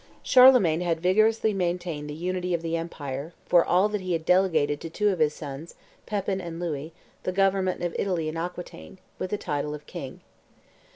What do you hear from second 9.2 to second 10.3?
the title of king.